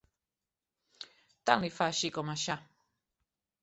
Tant 1.51 1.63
li 1.69 1.71
fa 1.79 1.93
així 1.93 2.13
com 2.19 2.37
aixà. 2.37 2.61